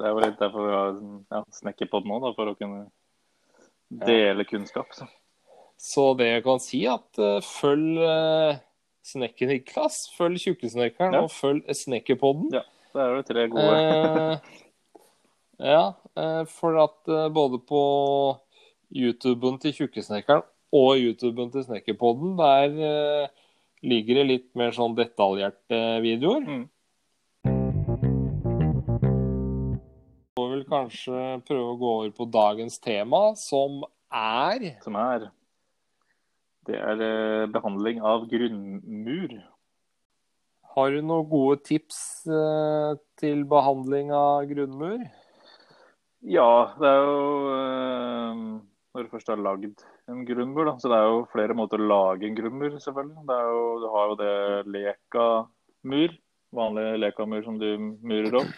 [0.00, 0.96] det er jo litt derfor vi har
[1.36, 2.82] ja, snekkerpod nå, da, for å kunne
[4.10, 4.90] dele kunnskap.
[4.96, 5.06] Så.
[5.80, 8.58] Så det jeg kan si, at uh, følg uh,
[9.06, 11.22] Snekker-Niklas, følg Tjukkesnekkeren Ja.
[11.24, 12.50] og følg Snekkerpodden.
[12.58, 12.66] Ja.
[12.90, 13.78] Det er jo tre gode.
[13.78, 14.60] uh,
[15.72, 15.84] ja,
[16.18, 17.82] eh, for at eh, både på
[18.90, 23.48] YouTuben til Tjukkesnekkeren og YouTuben til Snekkerpodden, der uh,
[23.82, 26.46] ligger det litt mer sånn detaljerte videoer.
[26.46, 26.66] Mm.
[30.38, 35.30] Så vil kanskje prøve å gå over på dagens tema, som er Som er
[36.66, 39.40] Det er uh, behandling av grunnmur.
[40.70, 45.02] Har du noen gode tips uh, til behandling av grunnmur?
[46.20, 50.74] Ja, det er jo Når du først har lagd en grunnmur, da.
[50.82, 53.22] Så det er jo flere måter å lage en grunnmur, selvfølgelig.
[53.28, 54.34] Det jo, du har jo det
[54.74, 56.16] lekamur.
[56.58, 57.68] Vanlig lekamur som du
[58.02, 58.56] murer opp.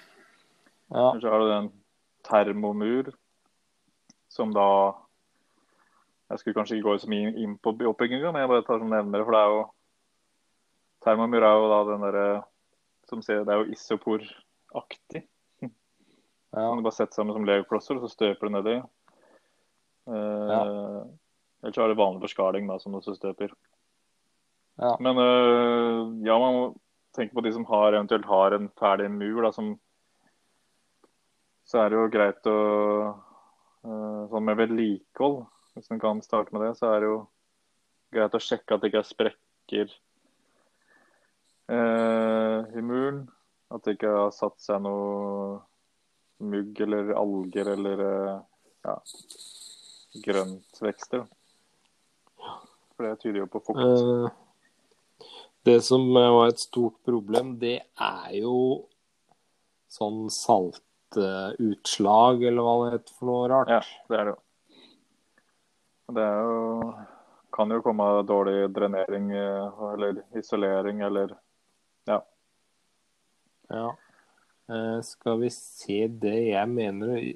[0.93, 1.11] Ja.
[1.21, 1.69] Så har du den
[2.25, 3.13] termomur,
[4.33, 4.69] som da
[6.33, 8.89] Jeg skulle kanskje ikke gå så mye inn på oppbygginga, men jeg bare tar som
[8.89, 9.27] nevner det.
[9.27, 9.63] For det er jo
[11.03, 12.27] Termomur er jo da den derre
[13.11, 15.27] som ser Det er jo isoporaktig.
[15.61, 15.69] ja.
[16.55, 18.79] Som du bare setter sammen som legoklosser, og så støper du nedi.
[20.09, 21.05] Uh,
[21.63, 23.53] Eller så er det vanlig forskaling da, som du også støper.
[24.81, 24.97] Ja.
[25.01, 26.63] Men eh, ja, man må
[27.15, 29.75] tenke på de som har, eventuelt har en ferdig mur, da, som
[31.65, 32.59] Så er det jo greit å
[33.85, 35.45] eh, Sånn med vedlikehold,
[35.77, 37.19] hvis en kan starte med det, så er det jo
[38.13, 39.95] greit å sjekke at det ikke er sprekker
[41.73, 43.25] eh, i muren.
[43.73, 45.61] At det ikke har satt seg noe
[46.43, 48.41] mugg eller alger eller eh,
[48.85, 48.97] ja,
[50.25, 51.23] grøntvekster.
[52.93, 53.81] For det tyder jo på fukt.
[53.81, 54.29] Eh,
[55.69, 58.57] det som eh, var et stort problem, det er jo
[59.93, 63.73] sånn saltutslag, eller hva det heter for noe rart.
[63.73, 64.41] Ja, det er det jo.
[66.13, 66.61] Det er jo
[67.53, 71.37] kan jo komme av dårlig drenering eh, eller isolering eller
[73.69, 73.97] Ja.
[74.69, 77.33] Eh, skal vi se det jeg mener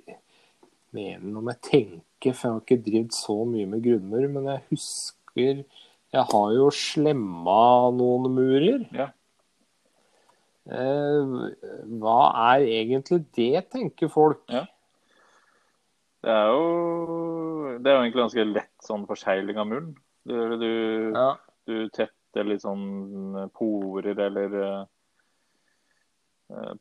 [0.90, 4.62] Mener om jeg tenker, for jeg har ikke drevet så mye med grunnmur, men jeg
[4.70, 5.64] husker
[6.16, 8.86] Jeg har jo slemma noen murer.
[8.96, 9.10] Ja.
[10.66, 11.34] Eh,
[12.00, 12.20] hva
[12.54, 14.40] er egentlig det, tenker folk?
[14.48, 19.90] Det er jo det er jo egentlig ganske lett sånn forsegling av muren.
[20.26, 20.70] Du, du,
[21.14, 21.34] Ja.
[21.68, 24.84] du tetter litt sånn porer eller eh,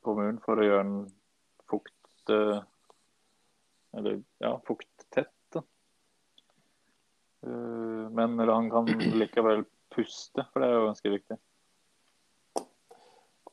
[0.02, 0.96] på muren for å gjøre den
[1.70, 2.64] fukt eh,
[3.96, 4.95] Eller ja, fukttett.
[7.46, 8.86] Eh, Men han kan
[9.20, 11.38] likevel puste, for det er jo ganske viktig.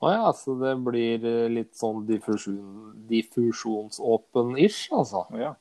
[0.02, 5.26] Å ja, så det blir eh, litt sånn diffusjon, diffusjonsåpen-ish, altså.
[5.38, 5.52] Ja.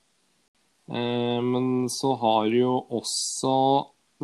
[0.90, 3.54] Eh, men så har du jo også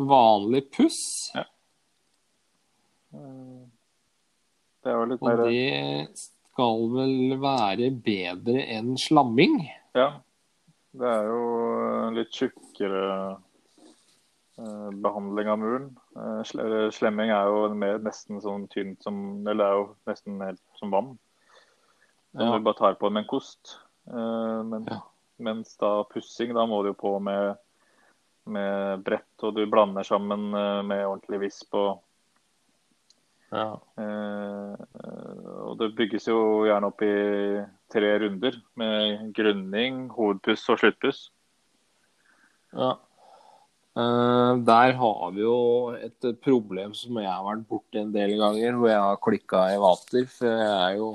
[0.08, 1.02] vanlig puss.
[1.36, 1.46] Ja.
[4.78, 9.60] Det er jo litt Og det skal vel være bedre enn slamming.
[9.96, 10.10] Ja.
[10.98, 11.42] Det er jo
[12.16, 13.04] litt tjukkere
[15.02, 15.88] behandling av muren.
[16.16, 20.62] Eh, Slemming er jo mer, nesten sånn tynt som Eller det er jo nesten helt
[20.80, 21.12] som vann.
[22.32, 22.52] Ja.
[22.52, 23.78] du bare tar på med en kost.
[24.10, 25.00] Eh, men, Ja.
[25.38, 27.56] Mens da pussing, da må du jo på med,
[28.44, 31.74] med brett, og du blander sammen eh, med ordentlig visp.
[31.74, 32.02] og
[33.52, 33.78] Ja.
[33.96, 34.74] Eh,
[35.62, 41.30] og det bygges jo gjerne opp i tre runder med grunning, hovedpuss og sluttpuss.
[42.72, 42.96] ja.
[43.96, 45.60] Eh, der har vi jo
[45.96, 49.80] et problem som jeg har vært borti en del ganger, hvor jeg har klikka i
[49.82, 50.28] vater.
[50.34, 51.08] For jeg er jo,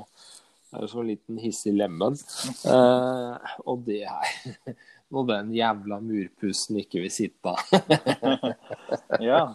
[0.72, 2.18] jeg er jo en liten hissig lemen.
[2.66, 4.74] Eh, og det er
[5.14, 7.56] når den jævla murpussen ikke vil sitte.
[9.22, 9.46] Ja.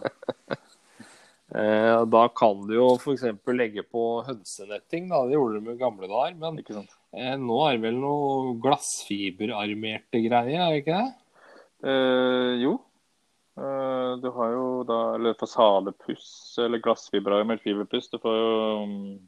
[1.50, 3.24] Eh, da kan du jo f.eks.
[3.58, 5.24] legge på hønsenetting, da.
[5.26, 6.36] Det gjorde de i gamle dager.
[6.38, 11.08] Men nå er det vel noe glassfiberarmerte greier, er det ikke det?
[11.90, 12.76] Eh, jo.
[13.60, 18.08] Eh, du har jo da Eller fasadepuss eller glassfiberarmert fiberpuss.
[18.10, 19.18] Du får jo mm,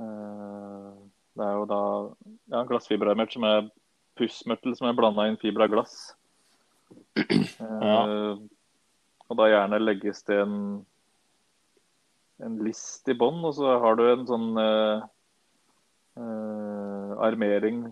[0.00, 0.86] eh,
[1.36, 1.82] Det er jo da
[2.54, 3.68] ja, glassfiberarmert som er
[4.16, 5.98] pussmørtel som er blanda inn fiber av glass.
[7.20, 8.32] Eh,
[9.30, 10.54] Og da gjerne legges det en,
[12.42, 15.04] en list i bånn, og så har du en sånn uh,
[16.18, 17.84] uh, armering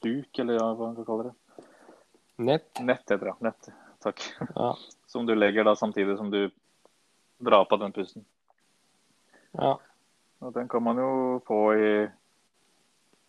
[0.00, 1.34] Duk, eller ja, hva man kan kalle det.
[2.36, 2.80] Nett.
[2.80, 3.34] Nett heter det.
[3.38, 3.68] Nett.
[4.02, 4.22] Takk.
[4.54, 4.76] Ja.
[5.06, 6.50] Som du legger da samtidig som du
[7.38, 8.24] drar på den pusten.
[9.52, 9.78] ja.
[10.44, 11.90] Og den kan man jo få i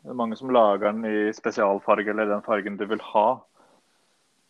[0.02, 3.42] Det er mange som lager den i spesialfarge, eller den fargen du vil ha.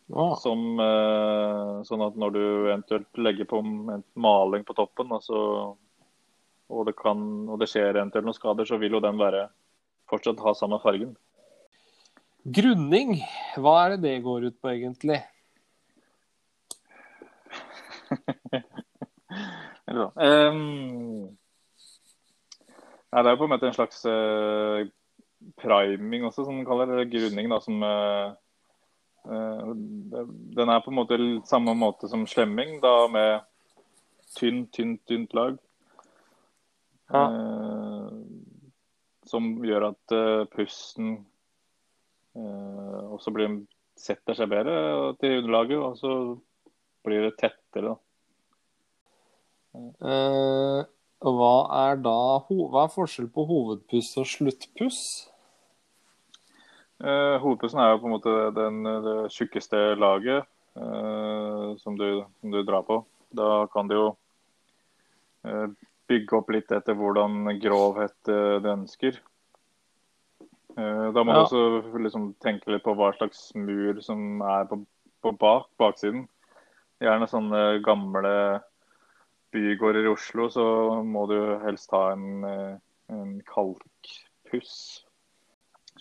[0.07, 0.25] ja.
[0.35, 5.37] Som, eh, sånn at når du eventuelt legger på en maling på toppen, altså,
[6.67, 9.45] og, det kan, og det skjer eventuelt noen skader, så vil jo den være
[10.11, 11.15] fortsatt ha samme fargen.
[12.45, 13.15] Grunning,
[13.57, 15.17] hva er det det går ut på egentlig?
[19.87, 20.11] Eller da.
[20.21, 21.33] Ehm,
[23.09, 24.85] det er på en måte en slags eh,
[25.57, 27.09] priming også, som man kaller det.
[27.15, 28.29] Grunning, da, som eh,
[29.25, 29.73] eh,
[30.53, 33.41] Den er på en måte samme måte som slemming, da med
[34.37, 35.57] tynt, tynt, tynt lag.
[37.09, 37.29] Ja.
[39.25, 40.13] Som gjør at
[40.53, 41.25] pusten
[42.35, 43.61] eh, også blir,
[43.99, 46.11] setter seg bedre til underlaget, og så
[47.05, 47.95] blir det tettere.
[49.75, 50.81] Eh,
[51.25, 52.17] hva er da
[52.47, 54.99] Hva er forskjell på hovedpuss og sluttpuss?
[56.95, 60.45] Uh, hovedpussen er jo på en måte den, det tjukkeste laget
[60.79, 63.01] uh, som, du, som du drar på.
[63.35, 64.07] Da kan du jo
[66.09, 69.19] bygge opp litt etter hvordan grovhet du ønsker.
[70.77, 71.43] Eh, da må Ja.
[71.43, 74.85] du også liksom tenke litt på hva slags mur som er på,
[75.23, 76.27] på bak, baksiden.
[76.99, 78.61] Gjerne sånne gamle
[79.55, 82.77] bygårder i Oslo, så må du helst ha en, eh,
[83.09, 85.05] en kalkpuss.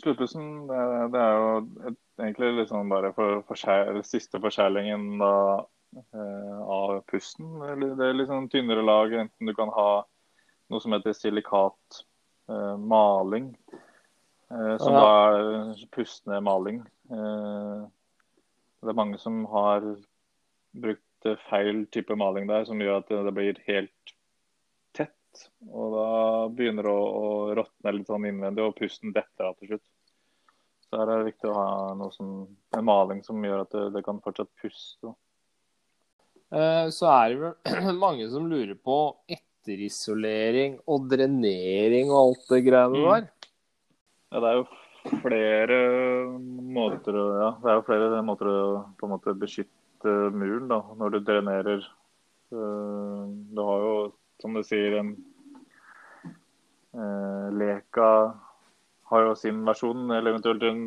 [0.02, 7.60] Sluttpussen, det, det er jo egentlig liksom bare for, for siste forskjellingen eh, av pusten.
[7.62, 10.04] Det er sånn tynnere lag, enten du kan ha
[10.70, 12.02] noe som heter silikat
[12.50, 13.46] eh, eh,
[14.78, 15.00] som Ja.
[15.00, 16.82] da er pustende maling.
[17.10, 17.86] Eh,
[18.84, 19.80] det er mange som har
[20.74, 24.14] brukt eh, feil type maling der, som gjør at det, blir helt
[24.94, 25.48] tett.
[25.72, 26.08] Og da
[26.54, 29.86] begynner det å, å råtne litt sånn innvendig, og pusten detter av til slutt.
[30.84, 32.34] Så her er det viktig å ha noe som,
[32.76, 35.14] en maling som gjør at det, det kan fortsatt puste.
[36.54, 42.60] Eh, så er det vel mange som lurer på etterisolering og drenering og alt det
[42.68, 43.08] greiene Mm.
[43.10, 43.30] der.
[44.34, 45.76] Ja, det er jo flere
[46.74, 48.62] måter ja, det er jo flere måter å
[48.98, 51.86] på en måte beskytte muren da, når du drenerer.
[52.50, 53.22] Eh,
[53.54, 53.94] Du har jo,
[54.42, 55.14] som du sier, en
[56.98, 58.10] eh, Leka
[59.12, 60.84] har jo sin versjon, eller eventuelt en,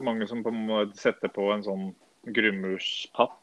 [0.00, 1.88] mange som på en måte setter på en sånn
[2.24, 3.40] grunnmurspapp.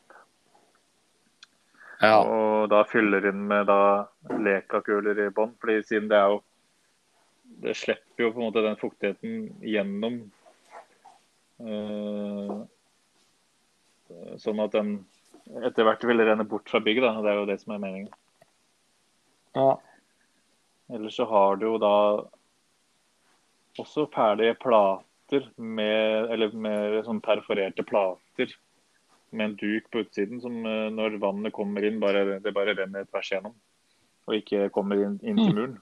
[2.02, 2.18] Ja.
[2.26, 4.08] Og da fyller inn med da
[4.42, 5.54] Leka-kuler i bånn.
[5.62, 6.42] fordi siden det er jo
[7.62, 10.22] det slipper jo på en måte den fuktigheten gjennom.
[11.62, 12.64] Uh,
[14.42, 14.96] sånn at den
[15.62, 17.06] etter hvert vil renne bort fra bygget.
[17.06, 17.24] Da.
[17.24, 18.12] Det er jo det som er meningen.
[19.58, 19.72] Ja.
[20.92, 21.96] Ellers så har du jo da
[23.80, 28.52] også ferdige plater med, eller med sånn perforerte plater
[29.32, 33.08] med en duk på utsiden som eh, når vannet kommer inn, bare, det bare renner
[33.08, 33.56] tvers igjennom.
[34.28, 35.78] Og ikke kommer inn, inn til muren.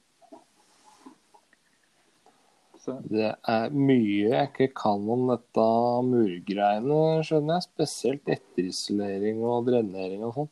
[3.09, 5.65] Det er mye jeg ikke kan om dette
[6.09, 7.67] murgreiene, skjønner jeg.
[7.69, 10.51] Spesielt etterisolering og drenering og sånn.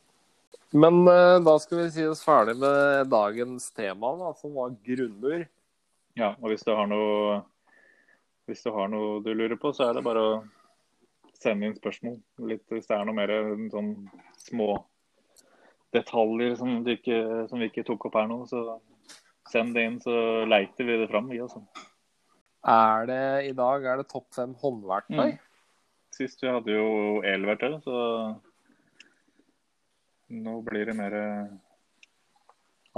[0.78, 5.46] Men uh, da skal vi si oss ferdig med dagens tema, da, som var grunnmur.
[6.18, 7.38] ja, og hvis du har noe
[8.48, 10.36] hvis du har noe du lurer på, så er det bare å
[11.36, 12.16] sende inn spørsmål.
[12.48, 13.32] Litt, hvis det er noe mer
[13.72, 13.90] sånn
[14.40, 14.70] små
[15.92, 17.18] detaljer som, du ikke,
[17.50, 18.78] som vi ikke tok opp her nå, så
[19.52, 20.16] send det inn, så
[20.48, 21.28] leiter vi det fram.
[21.28, 21.60] Vi, altså.
[22.66, 25.34] Er det i dag er det topp fem håndverktøy?
[25.36, 25.38] Mm.
[26.18, 27.98] Sist vi hadde jo elverktøy, så
[30.34, 31.46] nå blir det mer eh,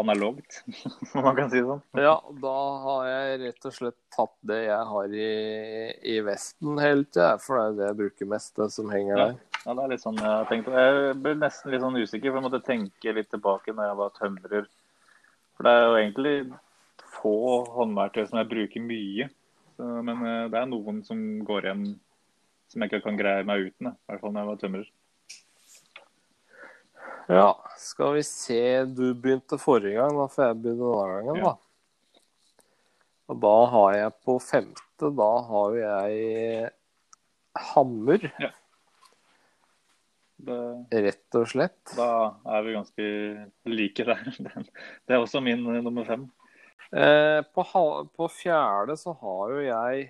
[0.01, 0.63] analogt,
[1.15, 1.83] om man kan si det sånn.
[2.01, 2.55] Ja, da
[2.87, 5.29] har jeg rett og slett tatt det jeg har i,
[6.15, 9.27] i vesten hele tida, for det er det jeg bruker mest, det som henger Ja.
[9.29, 9.39] der.
[9.61, 10.69] Ja, det er litt sånn jeg har tenkt.
[10.73, 14.15] Jeg ble nesten litt sånn usikker, for jeg måtte tenke litt tilbake når jeg var
[14.17, 14.71] tømrer.
[15.59, 16.35] For det er jo egentlig
[17.21, 17.35] få
[17.77, 19.27] håndverktøy som jeg bruker mye.
[19.81, 21.85] Så, men eh, det er noen som går igjen
[22.69, 23.89] som jeg ikke kan greie meg uten.
[23.95, 24.91] I hvert fall når jeg var tømrer.
[27.31, 27.47] Ja,
[27.79, 28.61] skal vi se.
[28.91, 31.53] Du begynte forrige gang, da får jeg begynne denne gangen, Ja.
[31.55, 31.57] da.
[33.31, 36.71] Og da har jeg på femte, da har jeg
[37.71, 38.25] hammer,
[40.41, 40.57] Det,
[41.05, 41.93] rett og slett.
[41.95, 42.09] da
[42.49, 43.07] er vi ganske
[43.71, 44.23] like der.
[45.07, 46.25] Det er også min eh, nummer fem.
[46.91, 47.65] Eh, på,
[48.17, 50.09] på fjerde så har jo jeg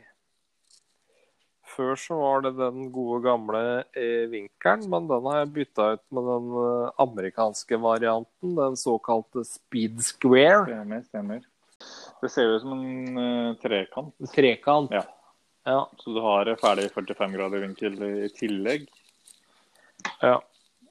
[1.70, 3.60] Før så var det den gode gamle
[3.94, 9.44] eh, vinkelen, men den har jeg bytta ut med den eh, amerikanske varianten, den såkalte
[9.46, 10.64] speed square.
[10.66, 11.44] Stemmer, stemmer.
[12.20, 14.16] Det ser jo ut som en eh, trekant.
[14.34, 14.98] Trekant.
[14.98, 15.04] Ja.
[15.68, 15.90] Ja.
[16.00, 18.88] Så du har ferdig 45 grader vinkel i tillegg.
[20.24, 20.40] ja.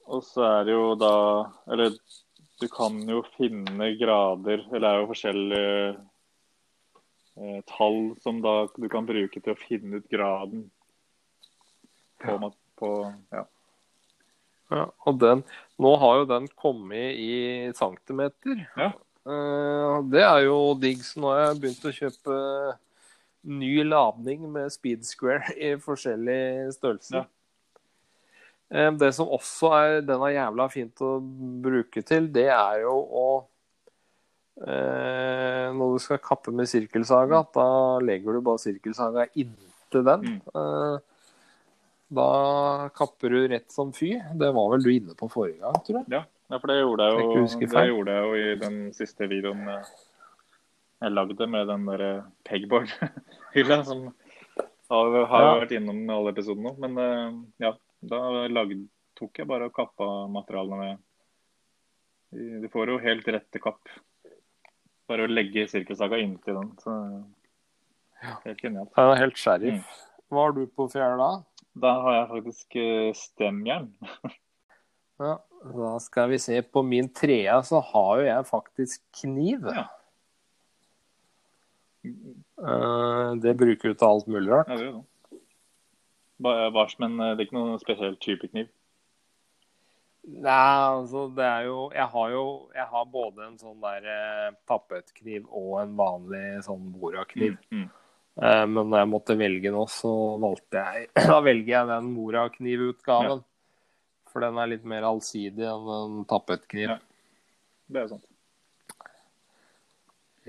[0.10, 1.14] Og så er det jo da
[1.70, 1.94] Eller
[2.60, 5.76] du kan jo finne grader Eller det er jo forskjellige
[7.40, 10.68] eh, tall som da du kan bruke til å finne ut graden
[12.20, 12.52] på, ja.
[12.80, 12.92] på
[13.32, 13.46] ja.
[14.70, 15.42] Ja, og den,
[15.82, 18.60] nå har jo den kommet i centimeter.
[18.78, 18.92] Ja.
[19.26, 22.38] Eh, det er jo digg, så nå har jeg begynt å kjøpe
[23.50, 27.24] ny ladning med speed square i forskjellige størrelser.
[27.24, 27.26] Ja.
[28.72, 31.16] Eh, det som også er den er jævla fint å
[31.64, 33.28] bruke til, det er jo å
[34.66, 37.68] eh, Når du skal kappe med sirkelsaga, da
[38.04, 40.26] legger du bare sirkelsaga inntil den.
[40.26, 40.42] Mm.
[40.54, 40.98] Eh,
[42.20, 42.30] da
[42.98, 44.16] kapper du rett som fy.
[44.38, 46.08] Det var vel du inne på forrige gang, tror jeg.
[46.16, 48.80] Ja, ja, for det gjorde jeg Jeg jo, ikke det gjorde jeg jo i den
[48.98, 49.68] siste videoen
[51.00, 52.02] jeg lagde med den der
[52.50, 54.10] pegboard-hylla, som
[54.90, 55.54] har, har Ja.
[55.62, 56.90] vært innom alle episodene nå.
[56.90, 58.86] Men ja, da lagde,
[59.20, 63.92] tok jeg bare og kappa materialene med Du får jo helt rette kapp.
[65.10, 66.74] Bare å legge sirkelsaga inntil den.
[66.84, 66.96] Så
[68.46, 68.94] helt genialt.
[68.96, 69.82] Er helt sheriff.
[69.82, 70.20] Mm.
[70.30, 71.32] Hva har du på fjerde da?
[71.80, 73.92] Da har jeg faktisk eh, stemjern.
[75.20, 75.34] Ja,
[75.76, 76.62] da skal vi se.
[76.64, 79.66] På min trea så har jo jeg faktisk kniv.
[79.68, 79.82] Ja.
[82.08, 84.72] Eh, det bruker du til alt mulig rart.
[84.72, 85.06] Ja, det gjør det.
[86.40, 88.70] Bars, men eh, det er ikke noen spesiell type kniv.
[90.30, 92.44] Nei, altså det er jo Jeg har jo
[92.76, 97.56] jeg har både en sånn der eh, tappetkniv og en vanlig sånn morakniv.
[97.74, 97.88] Mm.
[98.40, 103.46] Eh, men når jeg måtte velge nå, så valgte jeg Da velger jeg den moraknivutgaven.
[104.30, 106.92] For den er litt mer allsidig enn en tappetkniv.
[106.94, 107.00] Ja.
[107.90, 108.26] Det er sant.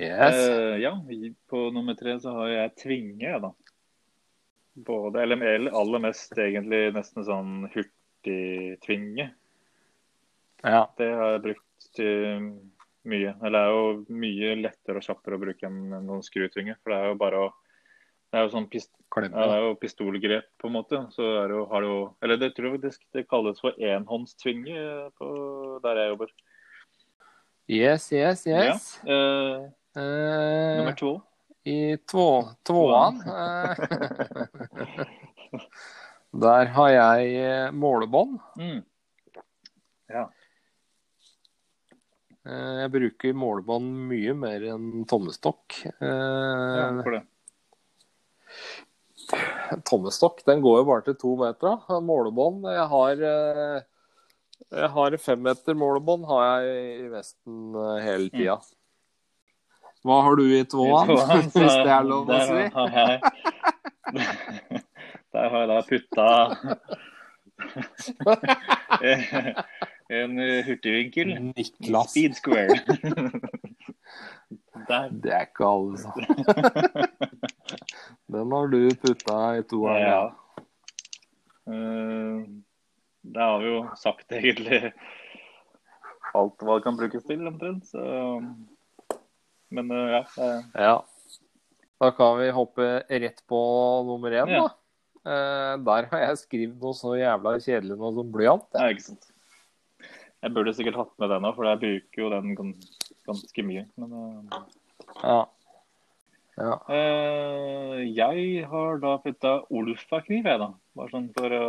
[0.01, 0.37] Yes.
[0.37, 0.93] Eh, ja,
[1.49, 3.51] på nummer tre så har jeg tvinge, da.
[4.75, 9.31] Både, eller aller mest egentlig nesten sånn hurtigtvinge.
[10.63, 10.83] Ja.
[10.99, 12.45] Det har jeg brukt til
[13.09, 13.33] mye.
[13.41, 16.77] Eller det er jo mye lettere og kjappere å bruke enn noen skrutvinge.
[16.81, 17.51] For det er jo bare å
[18.31, 21.01] Det er jo sånn pist, ja, det er jo pistolgrep, på en måte.
[21.11, 23.75] Så er det jo, har det jo Eller det tror jeg faktisk det kalles for
[23.75, 25.31] enhåndstvinge på,
[25.83, 26.31] der jeg jobber.
[27.67, 28.87] Yes, yes, yes.
[29.03, 29.15] Ja.
[29.15, 31.21] Eh, Eh, nummer to.
[31.65, 33.77] I två, tvåan eh,
[36.31, 38.39] Der har jeg eh, målebånd.
[38.57, 38.81] Mm.
[40.09, 40.23] Ja.
[42.47, 45.81] Eh, Jeg bruker målebånd mye mer enn tommestokk.
[45.85, 47.25] Ja, Eh, for det.
[49.87, 51.77] Tommestokk den går jo bare til to meter.
[51.89, 52.01] da.
[52.03, 53.15] Målebånd Jeg har
[54.71, 58.57] jeg har femmeter målebånd har jeg i vesten hele tida.
[60.07, 62.63] Hva har du i tåa, hvis det er lov å der si?
[62.77, 63.13] Har jeg,
[65.37, 66.29] der har jeg da putta
[70.21, 70.33] en
[70.67, 71.29] hurtigvinkel.
[71.53, 72.11] Niklas.
[72.15, 72.77] Speed square.
[74.89, 75.05] Der.
[75.23, 76.13] Det er ikke alle som
[78.31, 80.01] Den har du putta i toeren.
[80.01, 80.07] Ja.
[80.09, 80.25] Ja.
[81.71, 82.37] Eh,
[83.31, 84.79] Det har vi jo sagt egentlig
[86.35, 87.85] alt hva det kan brukes til, omtrent.
[87.91, 88.01] Så
[89.71, 90.61] Men eh, ja.
[90.75, 90.95] ja.
[92.01, 93.61] Da kan vi hoppe rett på
[94.09, 94.67] nummer én, Ja.
[94.67, 94.77] da.
[95.21, 98.69] Eh, der har jeg skrevet noe så jævla kjedelig noe som blyant.
[98.73, 99.29] Ja, ikke sant.
[100.41, 102.93] Jeg burde sikkert hatt med den òg, for jeg bruker jo den gans
[103.29, 103.85] ganske mye.
[104.01, 104.61] Men eh,
[105.21, 105.41] Ja.
[106.57, 106.79] ja.
[106.89, 110.71] Uh, jeg har da putta Olfa-kniv, jeg, da.
[110.97, 111.69] Bare sånn for å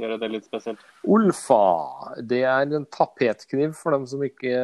[0.00, 0.80] gjøre det litt spesielt.
[1.04, 1.60] Olfa.
[2.24, 4.56] Det er en tapetkniv for dem som ikke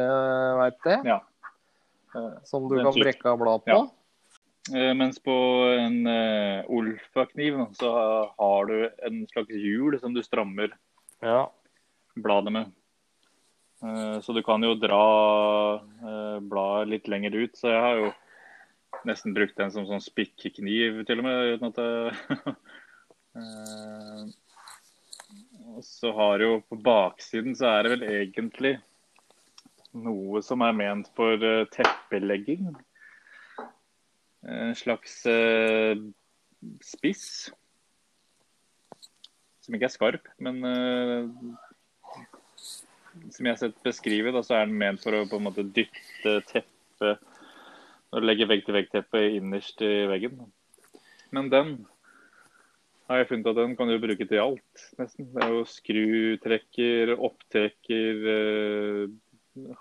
[0.57, 0.99] veit det.
[1.05, 1.21] Ja.
[2.17, 3.71] Eh, Som du kan brekke av blad på.
[3.71, 4.77] Ja.
[4.77, 5.35] Eh, Mens på
[5.79, 7.91] en uh, Olfa-kniv så
[8.37, 10.73] har du en slags hjul som du strammer
[11.21, 11.51] Ja.
[12.15, 12.71] bladet med.
[13.83, 15.03] Uh, Så du kan jo dra
[15.77, 17.55] uh, bladet litt lenger ut.
[17.55, 18.11] Så jeg har jo
[19.05, 21.53] nesten brukt den som sånn spikkekniv til og med.
[21.55, 22.57] uten at jeg...
[23.37, 24.27] uh,
[25.77, 28.71] Og så har jo på baksiden så er det vel egentlig
[29.95, 32.69] noe som er ment for eh, teppelegging.
[34.47, 35.97] En slags eh,
[36.83, 37.49] spiss.
[39.63, 41.25] Som ikke er skarp, men eh,
[43.33, 46.39] som jeg har sett beskrevet, så er den ment for å på en måte dytte
[46.47, 47.25] teppet
[48.07, 50.39] Når du legger vegg-til-vegg-teppet innerst i veggen.
[51.35, 51.73] Men den
[53.07, 55.27] har jeg funnet at den kan du bruke til alt, nesten.
[55.33, 58.21] Det er jo skrutrekker, opptrekker,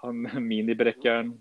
[0.03, 1.35] han- minibrekkjern.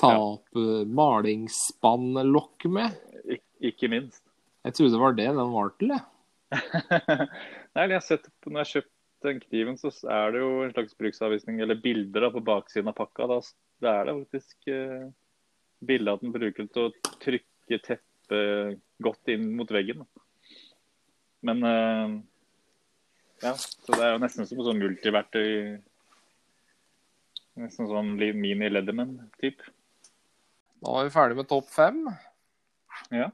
[0.00, 0.84] Ta opp ja.
[0.88, 2.96] malingsspann-lokk med.
[3.24, 4.22] Ik ikke minst.
[4.64, 6.04] Jeg trodde det var det den var til, jeg.
[7.76, 10.50] Nei, jeg har sett på, Når jeg har kjøpt den kniven, så er det jo
[10.64, 13.28] en slags bruksanvisning, eller bilder da, på baksiden av pakka.
[13.30, 13.38] Da,
[13.84, 15.04] da er det faktisk eh,
[15.84, 20.04] bilde at den bruker til å trykke teppet godt inn mot veggen.
[20.04, 20.24] Da.
[21.48, 22.16] Men eh,
[23.44, 25.80] ja, så det er jo nesten som en sånn multiverktøy.
[27.58, 29.62] Nesten sånn mini-leddermen-typ.
[30.80, 31.98] Da er vi ferdig med topp fem.
[33.12, 33.28] Ja.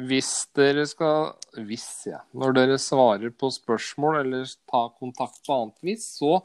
[0.00, 1.34] Hvis dere skal
[1.68, 2.22] Hvis, ja.
[2.32, 6.40] Når dere svarer på spørsmål eller tar kontakt på annet vis, så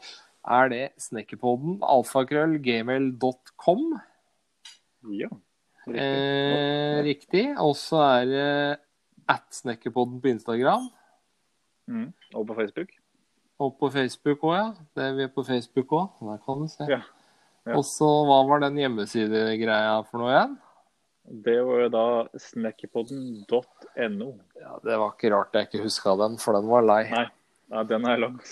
[0.47, 3.83] er det snekkerpodden alfakrøllgmail.com.
[5.15, 5.29] ja.
[5.87, 6.03] Riktig.
[6.03, 7.45] Eh, riktig.
[7.63, 8.75] Og så er det
[9.31, 10.91] at snekkerpodden på Instagram.
[11.87, 12.11] Mm.
[12.35, 12.96] Og på Facebook.
[13.57, 14.67] Og på Facebook òg, ja.
[14.93, 16.07] Det er vi er på Facebook òg.
[16.21, 16.85] Der kan du se.
[16.91, 17.01] Ja.
[17.67, 17.75] Ja.
[17.75, 20.53] Og så hva var den hjemmesidegreia for noe igjen?
[21.43, 22.05] Det var jo da
[22.39, 24.29] snekkerpodden.no.
[24.61, 27.03] Ja, Det var ikke rart jeg ikke huska den, for den var lei.
[27.11, 27.27] Nei,
[27.73, 28.37] Nei den er lang.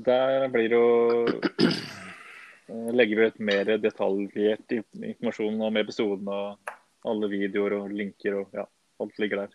[0.00, 1.26] Der blir det jo
[1.66, 6.70] eh, Legger vi ut mer detaljert informasjon om episoden og
[7.10, 8.64] alle videoer og linker og ja,
[9.02, 9.50] alt ligger der.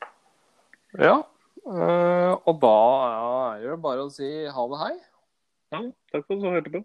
[0.99, 1.15] Ja.
[1.65, 2.75] Eh, og da
[3.57, 4.95] er det bare å si ha det hei.
[5.73, 5.81] Ja,
[6.13, 6.83] takk for at du hørte på.